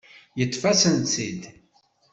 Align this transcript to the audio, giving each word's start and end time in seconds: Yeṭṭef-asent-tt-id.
Yeṭṭef-asent-tt-id. 0.39 1.41